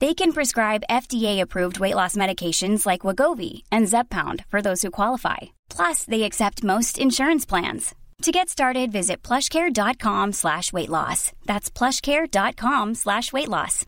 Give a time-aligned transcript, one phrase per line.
[0.00, 5.36] They can prescribe FDA-approved weight loss medications like Wagovi and Zepbound for those who qualify.
[5.70, 7.94] Plus, they accept most insurance plans.
[8.22, 11.32] To get started, visit plushcare.com slash weight loss.
[11.46, 13.84] That's plushcare.com slash weight loss.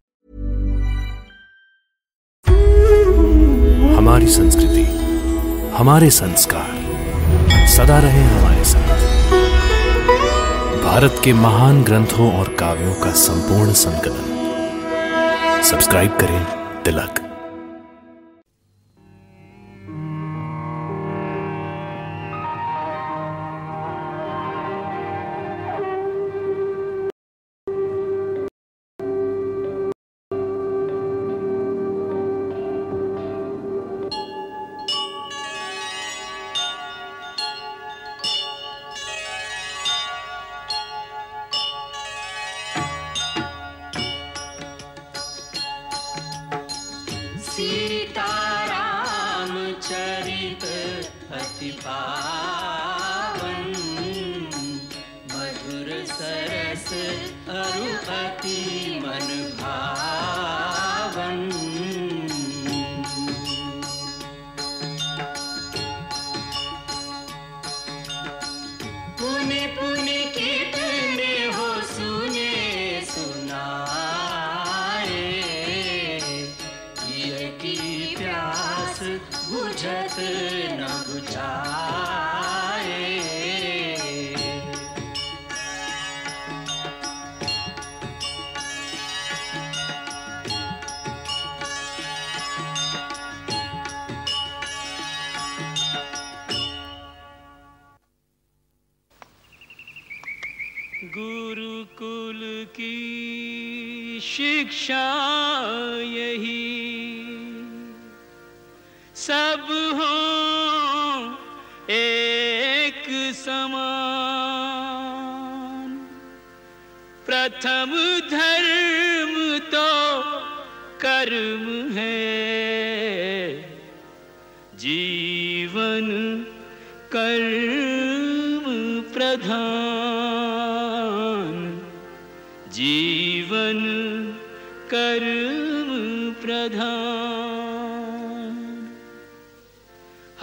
[3.99, 4.83] हमारी संस्कृति
[5.77, 9.07] हमारे संस्कार सदा रहे हमारे साथ
[10.85, 14.32] भारत के महान ग्रंथों और काव्यों का संपूर्ण संकलन
[15.64, 16.46] सब्सक्राइब करें
[16.84, 17.23] तिलक।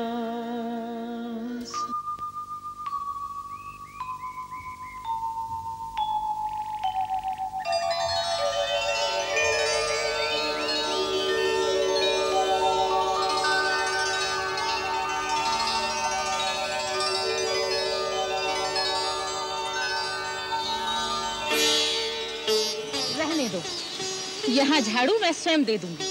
[24.77, 26.05] यहाँ झाड़ू मैं स्वयं दे दूँगी।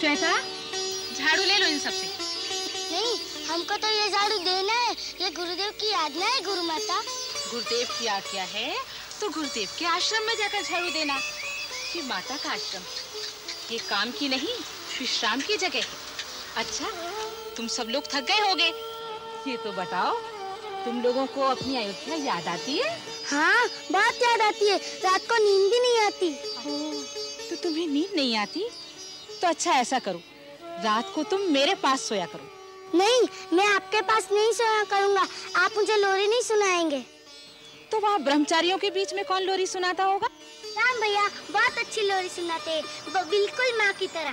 [0.00, 0.32] श्वेता
[1.16, 2.06] झाड़ू ले लो इन सबसे।
[2.92, 3.10] नहीं
[3.48, 7.00] हमको तो ये झाड़ू देना है। ये गुरुदेव की आज्ञा है गुरु माता।
[7.50, 8.74] गुरुदेव की आज्ञा है
[9.20, 11.18] तो गुरुदेव के आश्रम में जाकर झाड़ू देना।
[11.96, 12.82] ये माता का आश्रम।
[13.72, 14.56] ये काम की नहीं
[15.00, 16.90] विश्राम की जगह है। अच्छा
[17.56, 18.72] तुम सब लोग थक गए होगे।
[19.50, 20.14] ये तो बताओ
[20.84, 23.00] तुम लोगों को अपनी अयोध्या याद आती है?
[23.30, 26.30] हाँ बहुत याद आती है। रात को नींद भी नहीं आती।
[27.50, 28.68] तो तुम्हें नींद नहीं आती?
[29.42, 30.22] तो अच्छा ऐसा करो।
[30.84, 33.22] रात को तुम मेरे पास सोया करो। नहीं
[33.56, 35.26] मैं आपके पास नहीं सोया करूँगा।
[35.56, 37.04] आप मुझे लोरी नहीं सुनाएँगे।
[37.92, 40.28] तो वहाँ ब्रह्मचारियों के बीच में कौन लोरी सुनाता होगा?
[40.76, 42.82] राम भैया बहुत अच्छी लोरी सुनाते हैं।
[43.30, 44.30] बिल्कुल माँ की तरह।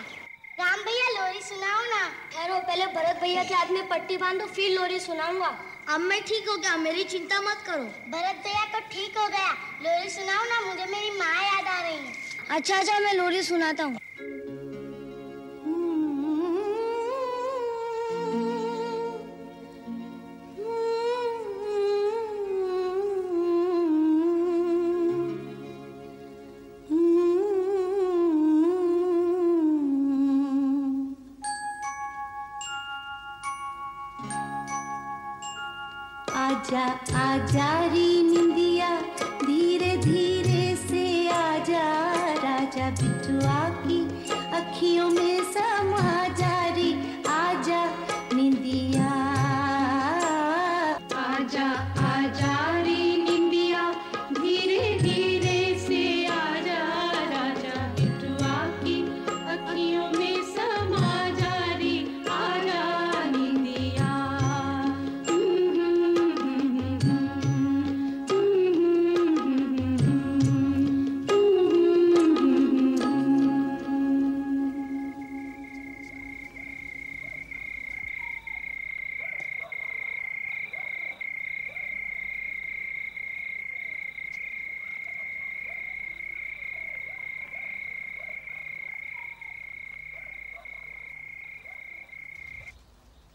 [0.59, 4.79] राम भैया लोरी सुनाओ ना। ठहरो पहले भरत भैया के हाथ में पट्टी बांधो फिर
[4.79, 5.49] लोरी सुनाऊँगा।
[5.89, 9.51] अब मैं ठीक हो गया मेरी चिंता मत करो। भरत भैया तो ठीक हो गया।
[9.83, 12.13] लोरी सुनाओ ना मुझे मेरी माँ याद आ रही है।
[12.49, 13.97] अच्छा अच्छा मैं लोरी सुनाता हूँ।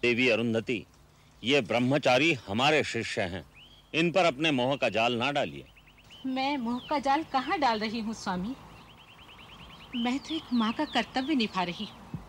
[0.04, 0.84] देवी अरुंधति,
[1.42, 3.44] ये ब्रह्मचारी हमारे शिष्य हैं।
[3.92, 5.64] इन पर अपने मोह का जाल ना डालिए।
[6.26, 8.54] मैं मोह का जाल कहाँ डाल रही हूँ, स्वामी?
[9.96, 12.20] मैं तो एक माँ का कर्तव्य निभा रही हूँ।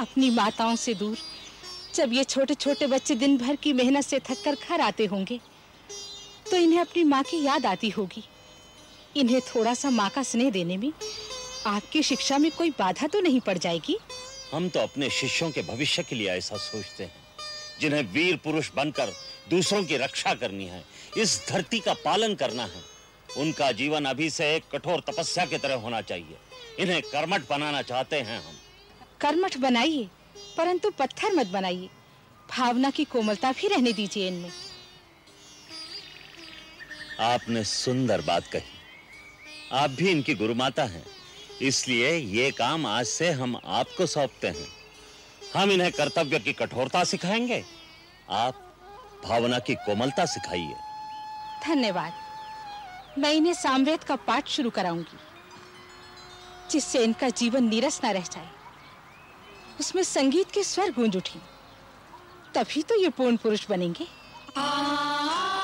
[0.00, 1.16] अपनी माताओं से दूर,
[1.94, 5.40] जब ये छोटे छोटे बच्चे दिन भर की मेहनत से थक कर घर आते होंगे
[6.50, 8.24] तो इन्हें अपनी माँ की याद आती होगी।
[9.16, 10.92] इन्हें थोड़ा सा माँ का स्नेह देने में
[11.66, 13.98] आपकी शिक्षा में कोई बाधा तो नहीं पड़ जाएगी?
[14.52, 17.26] हम तो अपने शिष्यों के भविष्य के लिए ऐसा सोचते हैं
[17.80, 19.12] जिन्हें वीर पुरुष बनकर
[19.50, 20.84] दूसरों की रक्षा करनी है
[21.16, 22.82] इस धरती का पालन करना है।
[23.36, 26.36] उनका जीवन अभी से एक कठोर तपस्या की तरह होना चाहिए।
[26.78, 28.56] इन्हें कर्मठ बनाना चाहते हैं हम।
[29.20, 30.08] कर्मठ बनाइए
[30.56, 31.88] परंतु पत्थर मत बनाइए।
[32.50, 34.52] भावना की कोमलता भी रहने दीजिए इनमें।
[37.20, 38.76] आपने सुंदर बात कही।
[39.72, 41.04] आप भी इनकी गुरुमाता हैं।
[41.62, 44.66] इसलिए ये काम आज से हम आपको सौंपते हैं।
[45.56, 47.64] हम इन्हें कर्तव्य की कठोरता सिखाएँगे।
[48.30, 48.54] आप
[49.24, 50.74] भावना की कोमलता सिखाइए।
[51.66, 52.12] धन्यवाद।
[53.18, 55.16] मैं इन्हें सामवेद का पाठ शुरू कराऊँगी
[56.70, 58.48] जिससे इनका जीवन नीरस ना रह जाए।
[59.80, 61.40] उसमें संगीत के स्वर गूंज उठे।
[62.54, 64.06] तभी तो ये पूर्ण पुरुष बनेंगे।
[64.58, 65.57] मागरे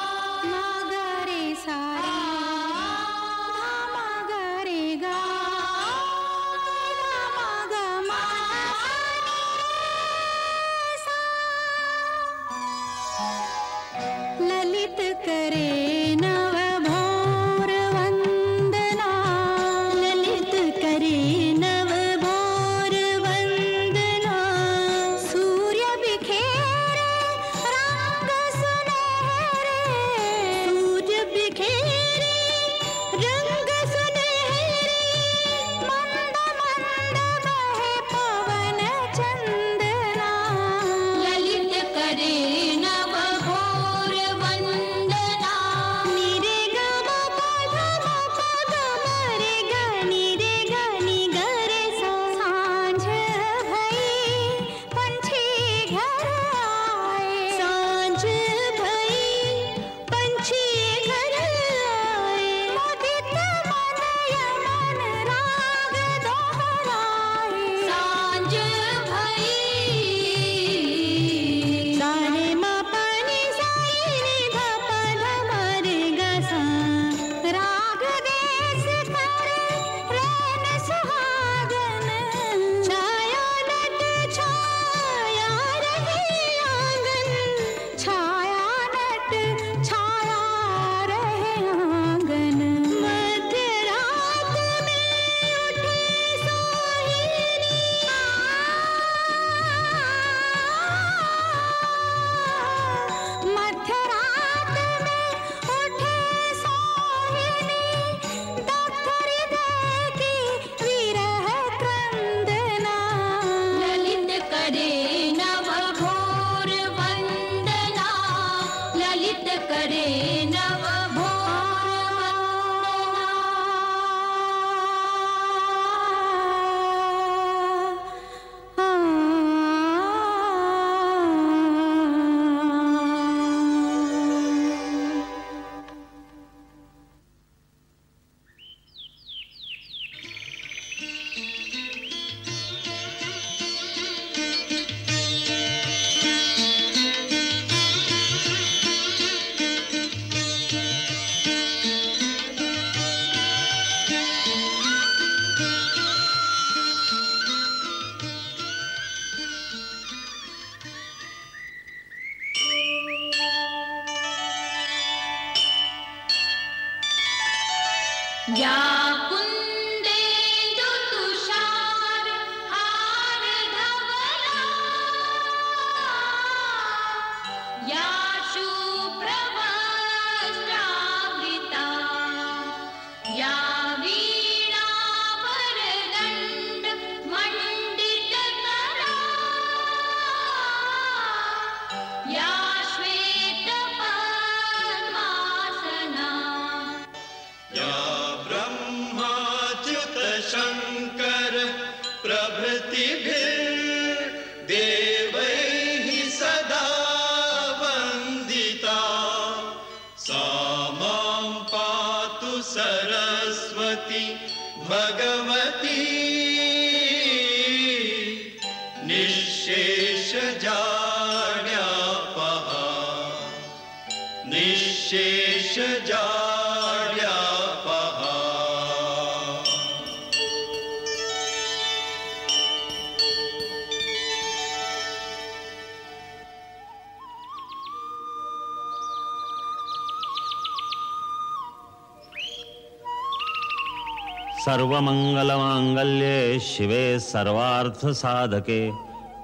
[244.94, 248.78] सर्वमंगलमांगल्ये शिवे सर्वार्थ साधके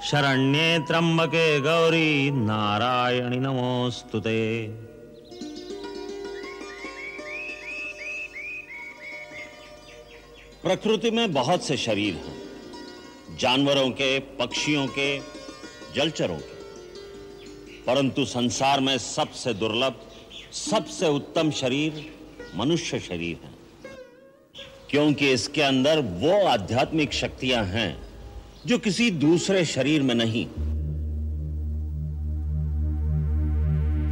[0.06, 4.68] शरण्ये त्र्यंबके गौरी नारायणि नमोस्तुते
[10.62, 12.42] प्रकृति में बहुत से शरीर हैं,
[13.38, 15.18] जानवरों के, पक्षियों के,
[15.94, 16.58] जलचरों के।
[17.82, 20.00] परंतु संसार में सबसे दुर्लभ,
[20.52, 22.12] सबसे उत्तम शरीर
[22.56, 23.49] मनुष्य शरीर है।
[24.90, 27.96] क्योंकि इसके अंदर वो आध्यात्मिक शक्तियाँ हैं,
[28.66, 30.46] जो किसी दूसरे शरीर में नहीं।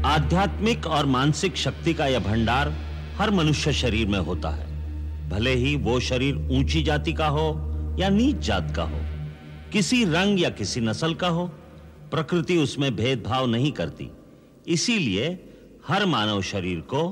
[0.04, 2.68] आध्यात्मिक और मानसिक शक्ति का यह भंडार
[3.16, 4.66] हर मनुष्य शरीर में होता है।
[5.28, 7.48] भले ही वो शरीर ऊँची जाति का हो
[7.98, 9.00] या नीच जात का हो,
[9.72, 11.46] किसी रंग या किसी नस्ल का हो,
[12.10, 14.10] प्रकृति उसमें भेदभाव नहीं करती।
[14.66, 15.26] इसीलिए
[15.88, 17.02] हर मानव शरीर को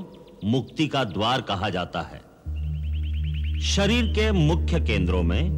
[0.43, 2.26] मुक्ति का द्वार कहा जाता है।
[3.61, 5.49] शरीर के मुख्य केंद्रों में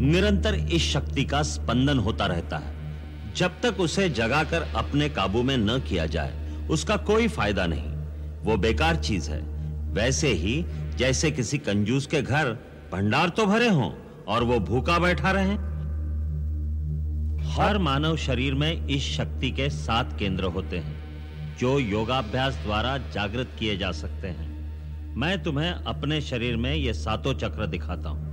[0.00, 2.96] निरंतर इस शक्ति का स्पंदन होता रहता है।
[3.36, 7.92] जब तक उसे जगाकर अपने काबू में न किया जाए, उसका कोई फ़ायदा नहीं।
[8.42, 9.40] वो बेकार चीज़ है।
[9.92, 10.64] वैसे ही,
[10.96, 12.44] जैसे किसी कंजूस के घर
[12.92, 13.92] भंडार तो भरे हों
[14.28, 15.54] और वो भूखा बैठा रहे।
[17.50, 21.04] हर मानव शरीर में इस शक्ति के सात केंद्र होते हैं,
[21.58, 24.49] जो योगाभ्यास द्वारा जागृत किए जा सकते हैं।
[25.16, 28.28] मैं तुम्हें अपने शरीर में ये सातों चक्र दिखाता हूँ।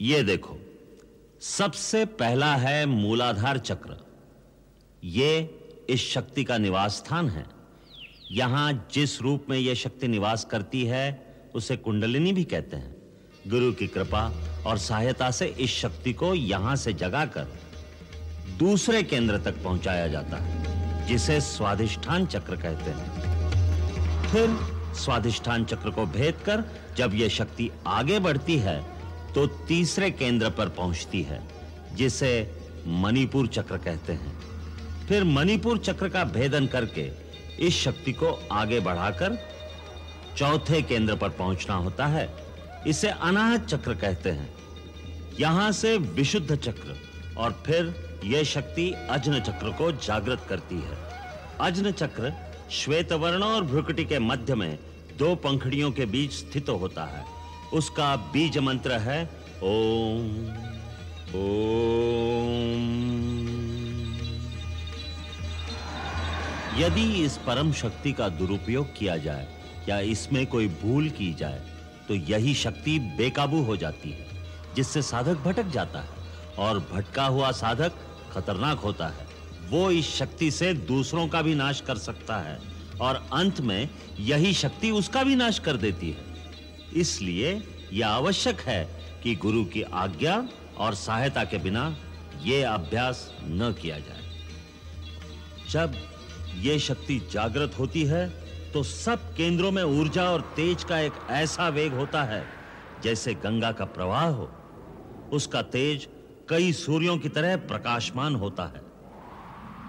[0.00, 0.58] ये देखो,
[1.40, 3.96] सबसे पहला है मूलाधार चक्र।
[5.04, 7.44] ये इस शक्ति का निवास स्थान है।
[8.30, 12.96] यहाँ जिस रूप में यह शक्ति निवास करती है, उसे कुंडलिनी भी कहते हैं।
[13.50, 14.32] गुरु की कृपा
[14.66, 17.61] और सहायता से इस शक्ति को यहाँ से जगाकर
[18.58, 24.56] दूसरे केंद्र तक पहुँचाया जाता है, जिसे स्वादिष्ठान चक्र कहते हैं। फिर
[24.94, 26.64] स्वादिष्ठान चक्र को भेद कर,
[26.96, 28.80] जब यह शक्ति आगे बढ़ती है
[29.34, 31.40] तो तीसरे केंद्र पर पहुँचती है,
[31.94, 32.30] जिसे
[32.86, 34.36] मणिपुर चक्र कहते हैं।
[35.08, 37.08] फिर मणिपुर चक्र का भेदन करके,
[37.58, 39.38] इस शक्ति को आगे बढ़ाकर,
[40.36, 42.28] चौथे केंद्र पर पहुँचना होता है।
[42.86, 44.48] इसे अनाहत चक्र कहते हैं।
[45.40, 46.96] यहाँ से विशुद्ध चक्र,
[47.36, 47.94] और फिर
[48.24, 50.96] यह शक्ति अजन चक्र को जागृत करती है।
[51.60, 52.32] अजन चक्र
[52.70, 54.78] श्वेत वर्ण और भ्रुकुटी के मध्य में
[55.18, 57.24] दो पंखड़ियों के बीच स्थित होता है।
[57.72, 59.22] उसका बीज मंत्र है,
[59.62, 60.30] ओम
[61.34, 63.00] ओम।
[66.76, 69.46] यदि इस परम शक्ति का दुरुपयोग किया जाए,
[69.88, 71.60] या इसमें कोई भूल की जाए
[72.08, 74.26] तो यही शक्ति बेकाबू हो जाती है,
[74.76, 76.08] जिससे साधक भटक जाता है,
[76.58, 77.92] और भटका हुआ साधक
[78.32, 79.26] खतरनाक होता है।
[79.70, 82.58] वो इस शक्ति से दूसरों का भी नाश कर सकता है
[83.00, 83.88] और अंत में
[84.20, 86.30] यही शक्ति उसका भी नाश कर देती है।
[86.94, 87.60] इसलिए
[87.92, 88.84] यह आवश्यक है
[89.22, 90.36] कि गुरु की आज्ञा
[90.78, 91.96] और सहायता के बिना
[92.42, 94.20] यह अभ्यास न किया जाए।
[95.70, 95.94] जब
[96.56, 98.28] यह शक्ति जागृत होती है
[98.72, 102.44] तो सब केंद्रों में ऊर्जा और तेज का एक ऐसा वेग होता है,
[103.02, 104.50] जैसे गंगा का प्रवाह हो।
[105.32, 106.08] उसका तेज
[106.52, 108.80] कई सूर्यों की तरह प्रकाशमान होता है।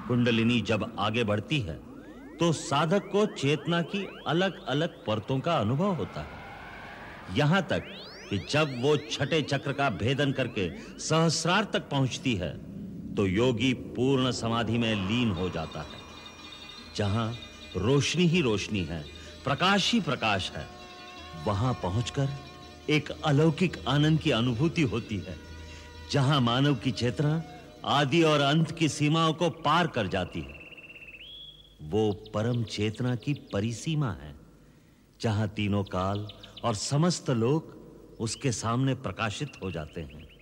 [0.07, 1.75] कुंडलिनी जब आगे बढ़ती है
[2.39, 7.83] तो साधक को चेतना की अलग-अलग परतों का अनुभव होता है। यहाँ तक
[8.29, 12.51] कि जब वो छठे चक्र का भेदन करके सहस्रार तक पहुँचती है
[13.15, 16.01] तो योगी पूर्ण समाधि में लीन हो जाता है।
[16.95, 17.33] जहाँ
[17.77, 19.05] रोशनी ही रोशनी है,
[19.43, 20.67] प्रकाश ही प्रकाश है,
[21.47, 22.29] वहाँ पहुंचकर
[22.89, 25.42] एक अलौकिक आनंद की अनुभूति होती है।
[26.13, 27.43] जहाँ मानव की चेतना
[27.85, 30.59] आदि और अंत की सीमाओं को पार कर जाती है,
[31.81, 34.35] वो परम चेतना की परिसीमा है,
[35.21, 36.27] जहाँ तीनों काल
[36.63, 40.32] और समस्त लोक उसके सामने प्रकाशित हो जाते हैं।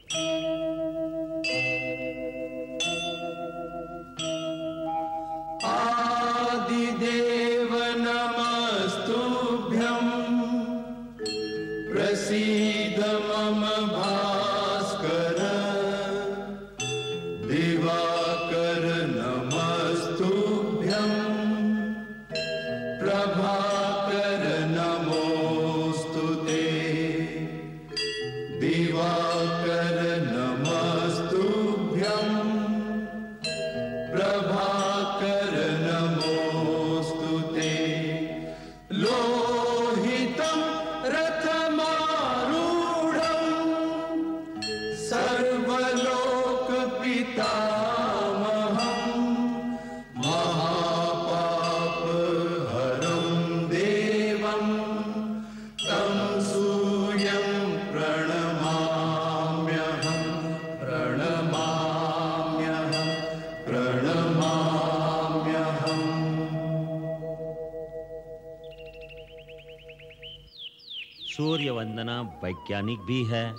[72.82, 73.56] वैज्ञानिक भी है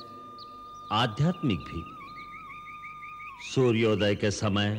[0.93, 1.83] आध्यात्मिक भी।
[3.55, 4.79] सूर्योदय के समय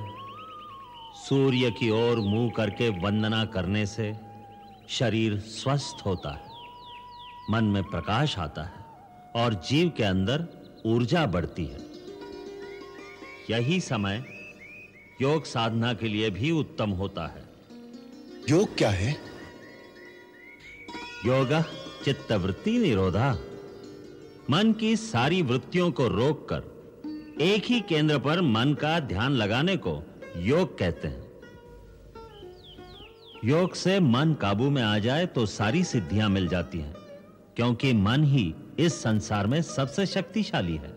[1.18, 4.14] सूर्य की ओर मुँह करके वंदना करने से
[4.90, 6.52] शरीर स्वस्थ होता है
[7.50, 8.84] मन में प्रकाश आता है
[9.36, 10.46] और जीव के अंदर
[10.86, 11.80] ऊर्जा बढ़ती है।
[13.50, 14.24] यही समय
[15.22, 17.46] योग साधना के लिए भी उत्तम होता है।
[18.50, 19.16] योग क्या है?
[21.26, 21.62] योग
[22.06, 23.36] चित्तवृत्ति निरोधा।
[24.50, 26.64] मन की सारी वृत्तियों को रोककर
[27.42, 30.04] एक ही केंद्र पर मन का ध्यान लगाने को
[30.38, 31.32] योग कहते हैं।
[33.46, 36.94] योग से मन काबू में आ जाए तो सारी सिद्धियाँ मिल जाती हैं,
[37.56, 40.92] क्योंकि मन ही इस संसार में सबसे शक्तिशाली है।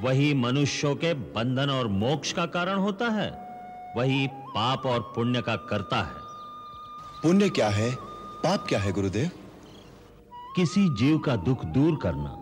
[0.00, 3.30] वही मनुष्यों के बंधन और मोक्ष का कारण होता है,
[3.96, 6.26] वही पाप और पुण्य का करता है।
[7.22, 7.94] पुण्य क्या है?
[8.44, 9.30] पाप क्या है, गुरुदेव?
[10.58, 12.38] किसी जीव का दुख दूर करना,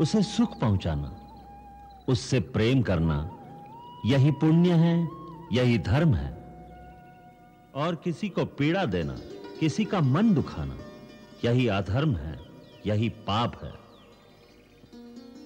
[0.00, 1.16] उसे सुख पहुंचाना,
[2.08, 3.30] उससे प्रेम करना,
[4.06, 5.08] यही पुण्य है,
[5.52, 6.30] यही धर्म है।
[7.74, 9.16] और किसी को पीड़ा देना,
[9.60, 10.76] किसी का मन दुखाना,
[11.44, 12.38] यही अधर्म है,
[12.86, 13.72] यही पाप है।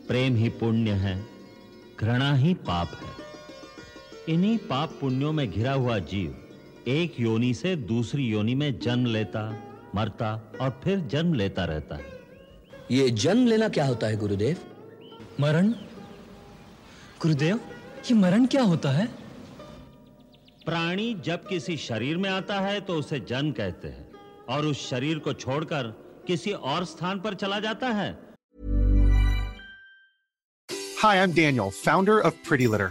[0.08, 1.26] प्रेम ही पुण्य है,
[2.00, 3.22] घृणा ही पाप है।
[4.34, 6.44] इन्हीं पाप पुण्यों में घिरा हुआ जीव
[6.88, 9.56] एक योनि से दूसरी योनि में जन्म लेता
[9.94, 12.20] मरता और फिर जन्म लेता रहता है।
[12.90, 14.56] ये जन्म लेना क्या होता है गुरुदेव?
[15.40, 15.68] मरण?
[17.22, 17.60] गुरुदेव
[18.04, 19.06] ये मरण क्या होता है?
[20.64, 24.12] प्राणी जब किसी शरीर में आता है तो उसे जन्म कहते हैं।
[24.48, 25.82] और उस शरीर को छोड़कर
[26.26, 28.18] किसी और स्थान पर चला जाता है।
[31.02, 32.90] Hi, I'm Daniel, founder of Pretty Litter.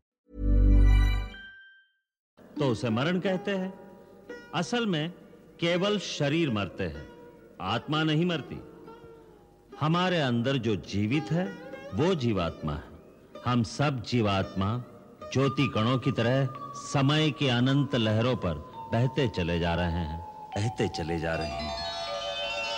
[2.61, 3.73] तो उसे मरण कहते हैं।
[4.55, 5.09] असल में
[5.59, 7.07] केवल शरीर मरते हैं,
[7.61, 8.57] आत्मा नहीं मरती।
[9.79, 11.45] हमारे अंदर जो जीवित है,
[11.93, 12.83] वो जीवात्मा है।
[13.45, 14.83] हम सब जीवात्मा
[15.33, 18.53] ज्योति कणों की तरह समय की अनंत लहरों पर
[18.93, 20.19] बहते चले जा रहे हैं।
[20.57, 21.75] बहते चले जा रहे हैं।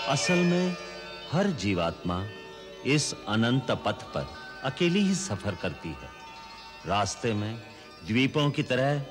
[0.07, 0.75] असल में
[1.31, 2.23] हर जीवात्मा
[2.85, 4.27] इस अनंत पथ पर
[4.63, 6.09] अकेली ही सफ़र करती है।
[6.85, 7.55] रास्ते में
[8.07, 9.05] द्वीपों की तरह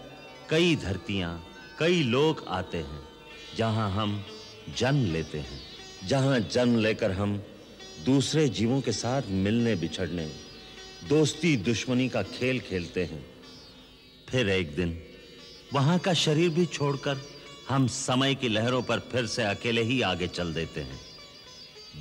[0.52, 1.46] कई धरतियाँ,
[1.78, 3.08] कई लोग आते हैं,
[3.56, 4.24] जहाँ हम
[4.78, 5.60] जन्म लेते हैं,
[6.08, 7.42] जहाँ जन्म लेकर हम
[8.04, 10.32] दूसरे जीवों के साथ मिलने बिछड़ने,
[11.08, 13.26] दोस्ती दुश्मनी का खेल खेलते हैं।
[14.28, 15.02] फिर एक दिन,
[15.72, 17.18] वहाँ का शरीर भी छोड़कर
[17.68, 21.00] हम समय की लहरों पर फिर से अकेले ही आगे चल देते हैं।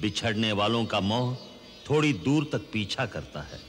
[0.01, 1.37] बिछड़ने वालों का मोह
[1.89, 3.59] थोड़ी दूर तक पीछा करता है,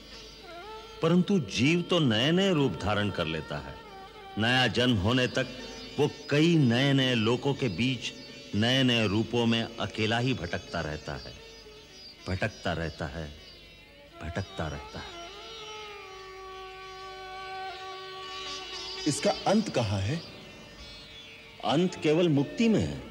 [1.01, 3.82] परंतु जीव तो नए-नए रूप धारण कर लेता है।
[4.37, 5.47] नया जन्म होने तक
[5.99, 8.13] वो कई नए-नए लोगों के बीच
[8.55, 11.33] नए-नए रूपों में अकेला ही भटकता रहता है।
[12.27, 13.31] भटकता रहता है।
[14.23, 15.05] भटकता रहता है।
[19.07, 20.21] इसका अंत कहाँ है?
[21.65, 23.03] अंत केवल मुक्ति में है।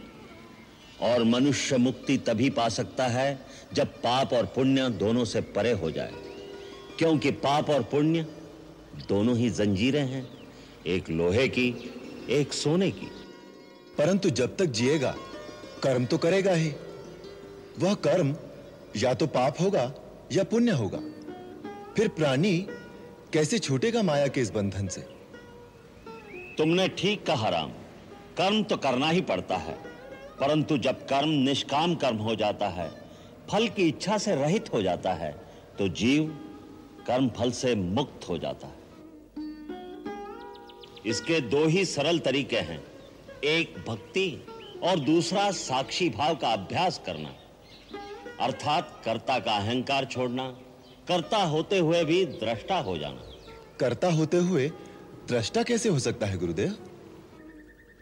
[1.01, 5.91] और मनुष्य मुक्ति तभी पा सकता है जब पाप और पुण्य दोनों से परे हो
[5.91, 6.13] जाए।
[6.99, 8.23] क्योंकि पाप और पुण्य
[9.09, 10.42] दोनों ही जंजीरें हैं।
[10.87, 11.69] एक लोहे की
[12.31, 13.07] एक सोने की।
[13.99, 15.15] परंतु जब तक जिएगा
[15.83, 16.73] कर्म तो करेगा ही।
[17.79, 18.37] वह कर्म
[18.97, 19.95] या तो पाप होगा
[20.33, 20.99] या पुण्य होगा।
[21.97, 22.59] फिर प्राणी
[23.33, 25.01] कैसे छूटेगा माया के इस बंधन से?
[26.59, 27.71] तुमने ठीक कहा राम।
[28.37, 29.79] कर्म तो करना ही पड़ता है।
[30.41, 32.91] परंतु जब कर्म निष्काम कर्म हो जाता है
[33.51, 35.33] फल की इच्छा से रहित हो जाता है
[35.79, 36.29] तो जीव
[37.07, 38.82] कर्म फल से मुक्त हो जाता है।
[41.07, 42.83] इसके दो ही सरल तरीके हैं।
[43.45, 44.47] एक भक्ति
[44.83, 47.35] और दूसरा साक्षी भाव का अभ्यास करना।
[48.41, 50.49] अर्थात कर्ता का अहंकार छोड़ना
[51.09, 53.23] कर्ता होते हुए भी दृष्टा हो जाना।
[53.81, 54.69] कर्ता होते हुए
[55.29, 56.77] दृष्टा कैसे हो सकता है गुरुदेव?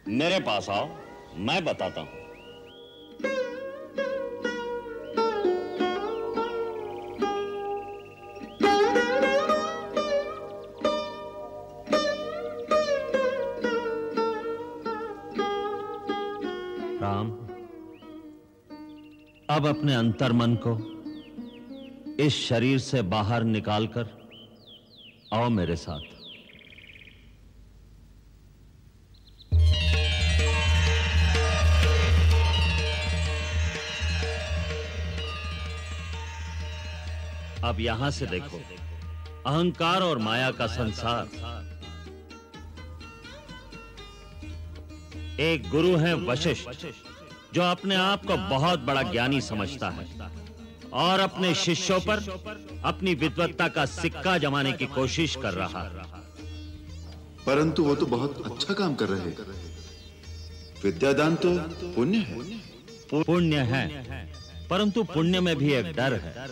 [0.09, 0.89] मेरे पास आओ
[1.37, 2.20] मैं बताता हूँ।
[19.61, 20.73] अब अपने अंतर्मन को
[22.25, 24.07] इस शरीर से बाहर निकालकर
[25.33, 26.01] आओ मेरे साथ।
[37.65, 38.61] अब यहाँ से देखो,
[39.47, 41.29] अहंकार और माया का संसार।
[45.41, 47.10] एक गुरु है वशिष्ठ।
[47.55, 50.07] जो अपने आप को बहुत बड़ा ज्ञानी समझता है
[51.03, 52.19] और अपने शिष्यों पर
[52.85, 56.09] अपनी विद्वत्ता का सिक्का जमाने की कोशिश कर रहा है।
[57.47, 59.37] परंतु वो तो बहुत अच्छा काम कर रहे हैं।
[60.85, 61.53] विद्यादान तो
[61.95, 62.39] पुण्य है।
[63.13, 63.85] पुण्य है
[64.71, 66.49] परंतु पुण्य में भी एक डर है।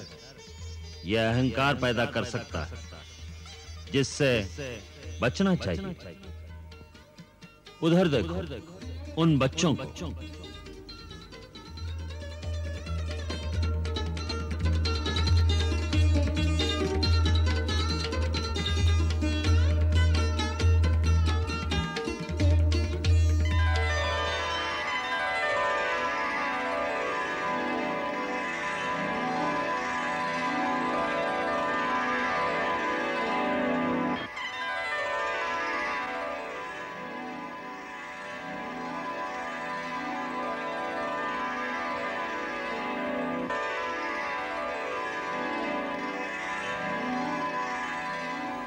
[1.07, 2.87] यह अहंकार पैदा कर सकता है
[3.93, 4.31] जिससे
[5.23, 6.17] बचना चाहिए।
[7.83, 9.85] उधर देखो उन बच्चों को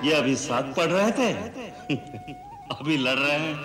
[0.04, 1.34] ये अभी साथ पढ़ रहे थे?
[2.76, 3.56] अभी लड़ रहे हैं।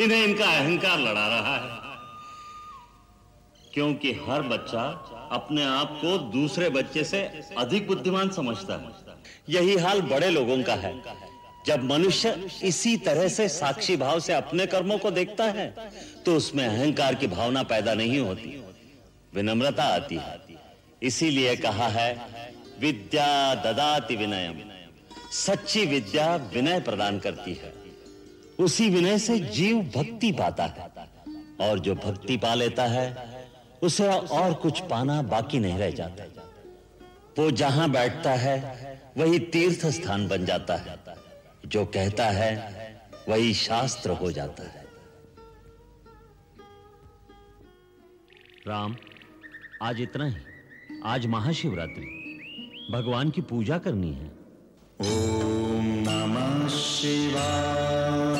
[0.00, 1.84] इन्हें इनका अहंकार लड़ा रहा है।
[3.74, 4.82] क्योंकि हर बच्चा
[5.32, 7.22] अपने आप को दूसरे बच्चे से
[7.58, 8.88] अधिक बुद्धिमान समझता है।
[9.48, 11.02] यही हाल बड़े लोगों का है।
[11.66, 15.90] जब मनुष्य इसी तरह से साक्षी भाव से अपने कर्मों को देखता है
[16.26, 18.64] तो उसमें अहंकार की भावना पैदा नहीं होती।
[19.34, 20.40] विनम्रता आती है।
[21.02, 22.26] इसीलिए कहा है,
[22.80, 24.73] विद्या ददाति विनयम।
[25.34, 27.74] सच्ची विद्या विनय प्रदान करती है।
[28.60, 30.90] उसी विनय से जीव भक्ति पाता है।
[31.60, 33.16] और जो भक्ति पा लेता है,
[33.82, 36.24] उसे और कुछ पाना बाकी नहीं रह जाता।
[37.38, 40.98] वो जहाँ बैठता है, वही तीर्थ स्थान बन जाता है।
[41.66, 42.84] जो कहता है,
[43.28, 44.84] वही शास्त्र हो जाता है।
[48.68, 48.96] राम,
[49.82, 50.36] आज इतना ही।
[51.04, 52.04] आज महाशिवरात्रि।
[52.92, 54.43] भगवान की पूजा करनी है।
[55.00, 58.34] ओम नमः शिवाय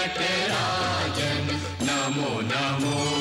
[0.00, 1.48] नटराजन
[1.86, 3.19] नमो नमो।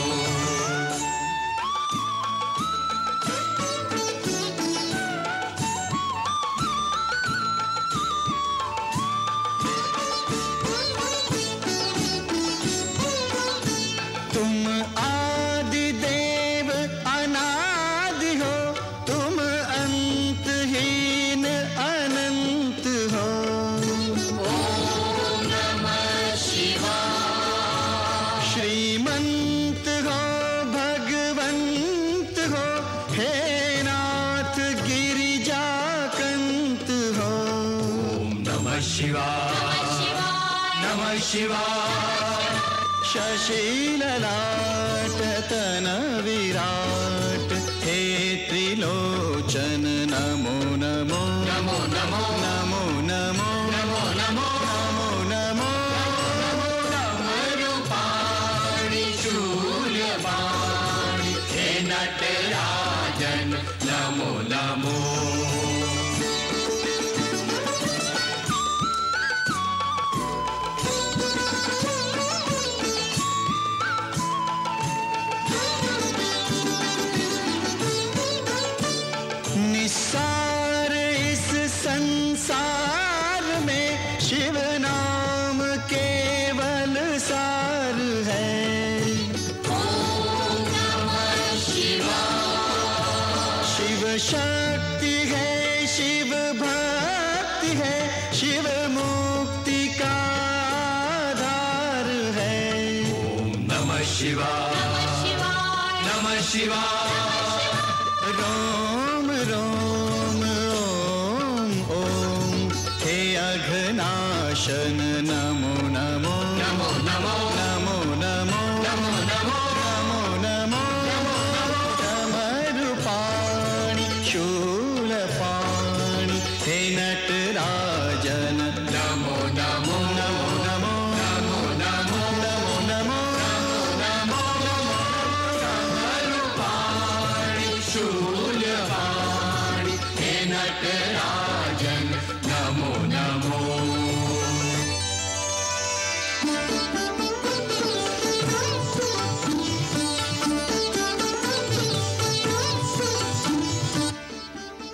[41.39, 41.65] शिवा
[43.11, 44.38] शशीलना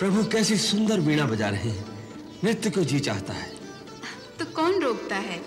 [0.06, 1.98] प्रभु कैसी सुंदर वीणा बजा रहे हैं।
[2.44, 3.56] नृत्य को जी चाहता है।
[4.38, 5.38] तो कौन रोकता है?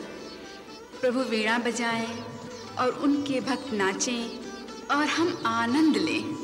[1.01, 2.23] प्रभु वीणा बजाएँ
[2.79, 4.39] और उनके भक्त नाचें
[4.95, 6.38] और हम आनंद लें।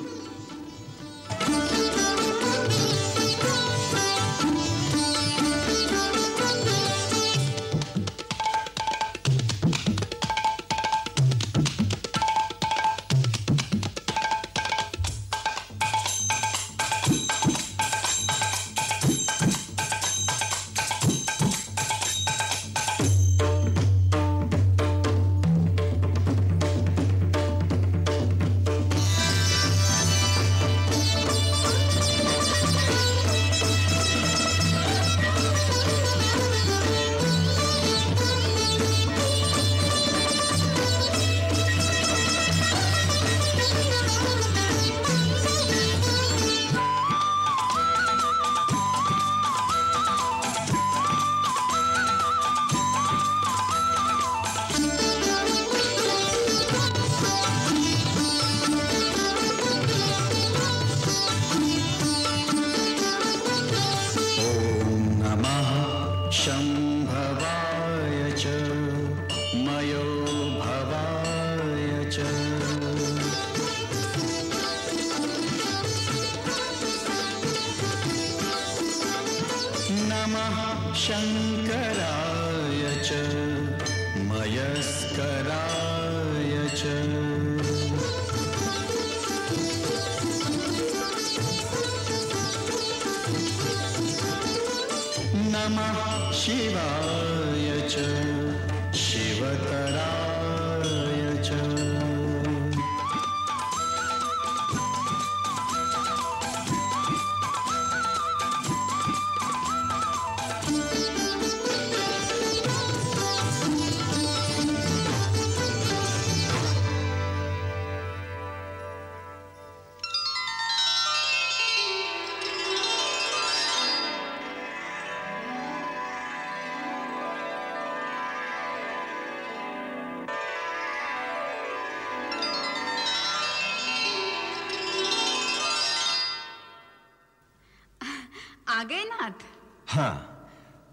[138.75, 139.43] आ गए नाथ।
[139.87, 140.15] हाँ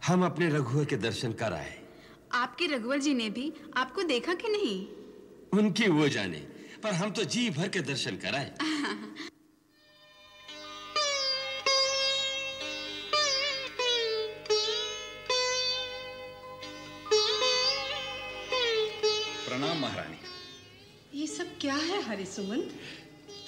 [0.07, 1.79] हम अपने रघुवर के दर्शन कर आए
[2.33, 4.87] आपके रघुवर जी ने भी आपको देखा कि नहीं?
[5.53, 6.39] उनकी वो जाने
[6.83, 8.55] पर हम तो जी भर के दर्शन कराए।
[19.49, 22.69] प्रणाम महारानी। ये सब क्या है हरि हरिसुमन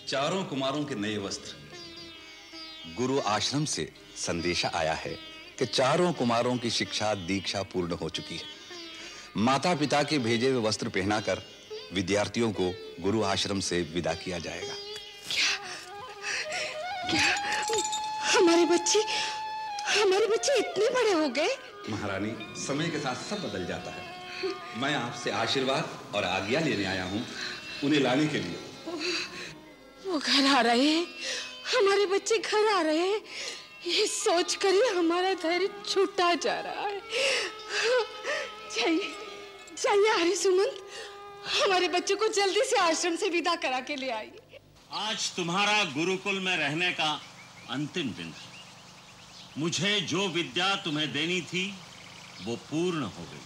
[0.09, 5.17] चारों कुमारों के नए वस्त्र। गुरु आश्रम से संदेशा आया है
[5.59, 8.43] कि चारों कुमारों की शिक्षा दीक्षा पूर्ण हो चुकी है।
[9.37, 11.43] माता पिता के भेजे हुए वस्त्र पहनाकर
[11.93, 14.75] विद्यार्थियों को गुरु आश्रम से विदा किया जाएगा।
[15.31, 15.51] क्या?
[18.33, 18.99] हमारे बच्चे
[20.01, 21.57] हमारे बच्चे इतने बड़े हो गए।
[21.91, 24.13] महारानी समय के साथ सब बदल जाता है।
[24.77, 27.27] मैं आपसे आशीर्वाद और आज्ञा लेने आया हूँ
[27.85, 28.59] उन्हें लाने के लिए।
[30.07, 31.07] वो घर आ रहे हैं।
[31.77, 33.21] हमारे बच्चे घर आ रहे हैं।
[33.87, 37.01] ये सोच कर ही हमारा धैर्य छूटा जा रहा है।
[38.77, 39.13] जाइए
[39.79, 40.79] जाइए हरी सुमंत,
[41.63, 44.61] हमारे बच्चों को जल्दी से आश्रम से विदा करा के ले आइए।
[44.93, 47.21] आज तुम्हारा गुरुकुल में रहने का
[47.71, 48.53] अंतिम दिन है।
[49.59, 51.75] मुझे जो विद्या तुम्हें देनी थी,
[52.45, 53.43] वो पूर्ण हो गई।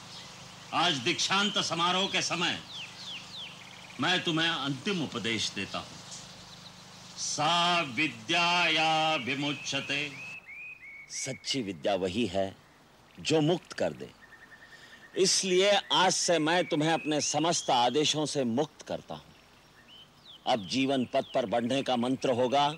[0.74, 2.58] आज दीक्षांत समारोह के समय
[4.00, 5.98] मैं तुम्हें अंतिम उपदेश देता हूँ।
[7.18, 10.27] सा विद्या या विमुच्यते।
[11.10, 12.56] सच्ची विद्या वही है
[13.20, 14.08] जो मुक्त कर दे।
[15.16, 19.24] इसलिए आज से मैं तुम्हें अपने समस्त आदेशों से मुक्त करता हूँ।
[20.46, 22.76] अब जीवन पथ पर बढ़ने का मंत्र होगा,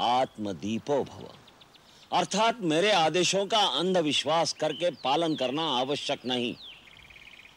[0.00, 1.28] आत्मदीपो भव।
[2.12, 6.54] अर्थात मेरे आदेशों का अंधविश्वास करके पालन करना आवश्यक नहीं।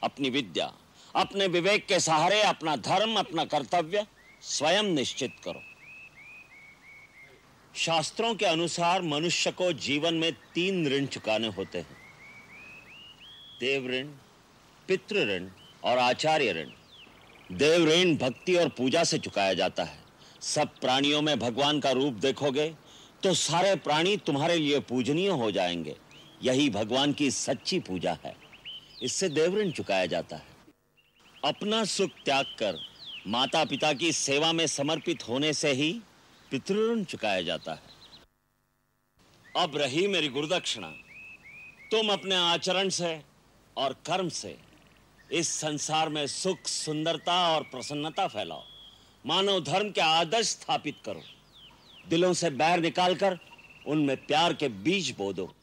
[0.04, 0.72] अपनी विद्या,
[1.16, 4.06] अपने विवेक के सहारे अपना धर्म, अपना कर्तव्य
[4.42, 5.62] स्वयं निश्चित करो।
[7.76, 11.98] शास्त्रों के अनुसार मनुष्य को जीवन में तीन ऋण चुकाने होते हैं।
[13.60, 14.08] देव ऋण,
[14.88, 15.48] पितृ ऋण
[15.84, 16.70] और आचार्य ऋण।
[17.52, 20.00] देव ऋण भक्ति और पूजा से चुकाया जाता है।
[20.42, 22.76] सब प्राणियों में भगवान का रूप देखोगे
[23.24, 25.96] तो सारे प्राणी तुम्हारे लिए पूजनीय हो जाएँगे।
[26.44, 28.36] यही भगवान की सच्ची पूजा है।
[29.04, 30.46] इससे देव ऋण चुकाया जाता है।
[31.46, 32.78] अपना सुख त्याग कर
[33.28, 36.00] माता पिता की सेवा में समर्पित होने से ही
[36.56, 37.82] पितृऋण चुकाया जाता है।
[39.58, 40.88] अब रही मेरी गुरुदक्षिणा।
[41.92, 43.24] तुम अपने आचरण से
[43.78, 44.58] और कर्म से
[45.32, 48.64] इस संसार में सुख, सुंदरता और प्रसन्नता फैलाओ।
[49.26, 51.22] मानव धर्म के आदर्श स्थापित करो।
[52.10, 53.40] दिलों से बैर निकालकर
[53.88, 55.54] उनमें प्यार के बीज बो दो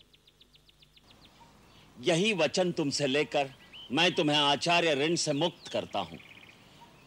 [2.00, 3.54] यही वचन तुमसे लेकर
[3.92, 6.18] मैं तुम्हें आचार्य ऋण से मुक्त करता हूँ।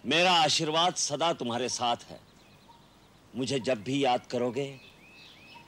[0.05, 2.24] मेरा आशीर्वाद सदा तुम्हारे साथ है।
[3.35, 4.79] मुझे जब भी याद करोगे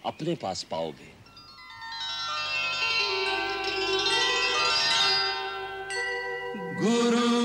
[0.05, 1.15] अपने पास पाओगे।
[6.81, 7.36] गुरुर्ब्रह्मा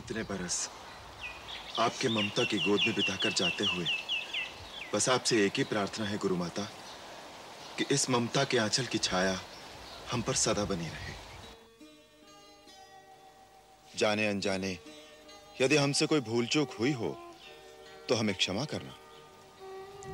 [0.00, 0.68] इतने बरस
[1.78, 3.86] आपके ममता की गोद में बिताकर जाते हुए
[4.94, 6.62] बस आपसे एक ही प्रार्थना है गुरु माता,
[7.78, 9.38] कि इस ममता के आंचल की छाया
[10.12, 11.12] हम पर सदा बनी रहे।
[13.90, 14.72] जाने अनजाने,
[15.60, 17.10] यदि हमसे कोई भूल चूक हुई हो
[18.08, 18.94] तो हमें क्षमा करना।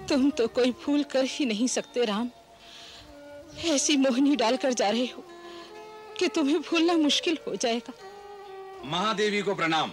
[0.07, 2.31] तुम तो कोई भूल कर ही नहीं सकते, राम।
[3.67, 5.25] ऐसी मोहनी डालकर जा रहे हो
[6.19, 7.93] कि तुम्हें भूलना मुश्किल हो जाएगा।
[8.87, 9.93] महादेवी को प्रणाम।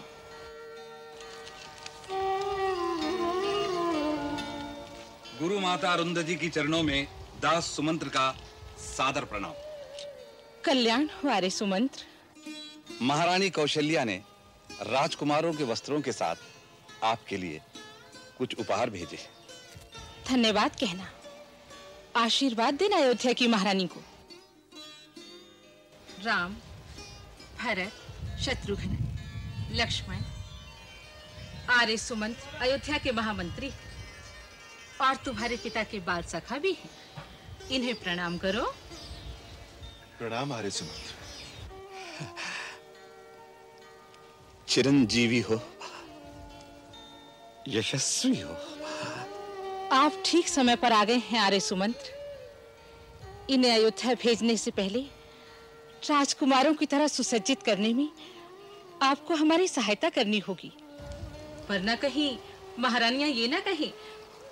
[5.39, 7.07] गुरु माता अरुंधति की चरणों में
[7.41, 8.29] दास सुमंत्र का
[8.79, 9.53] सादर प्रणाम।
[10.65, 12.05] कल्याण वारे सुमंत्र।
[13.01, 14.21] महारानी कौशल्या ने
[14.81, 16.35] राजकुमारों के वस्त्रों के साथ
[17.03, 17.61] आपके लिए
[18.37, 19.19] कुछ उपहार भेजे।
[20.27, 21.09] धन्यवाद कहना।
[22.15, 24.03] आशीर्वाद देना अयोध्या की महारानी को।
[26.23, 26.53] राम
[27.63, 27.91] भरत
[28.45, 28.97] शत्रुघ्न
[29.79, 30.21] लक्ष्मण
[31.79, 33.69] आर्य सुमंत अयोध्या के महामंत्री
[35.01, 36.89] और तुम्हारे पिता के बाल सखा भी हैं।
[37.75, 38.65] इन्हें प्रणाम करो।
[40.17, 41.13] प्रणाम आर्य सुमंत।
[44.67, 45.61] चिरंजीवी हो
[47.67, 48.53] यशस्वी हो।
[49.95, 52.21] आप ठीक समय पर आ गए हैं आर्य सुमंत्र
[53.53, 55.01] इन्हें अयोध्या भेजने से पहले
[56.09, 58.07] राजकुमारों की तरह सुसज्जित करने में
[59.01, 60.71] आपको हमारी सहायता करनी होगी।
[61.69, 62.37] वरना कहीं
[62.79, 63.93] महारानियाँ ये ना कहें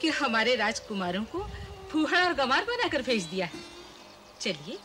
[0.01, 1.47] कि हमारे राजकुमारों को
[1.89, 3.59] फूहड़ और गंवार बनाकर भेज दिया है।
[4.39, 4.77] चलिए।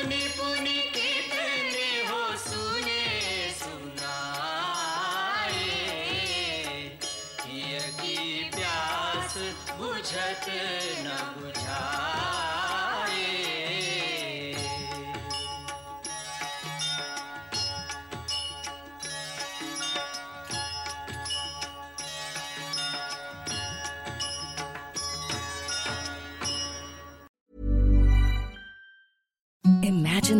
[0.00, 0.49] पुनि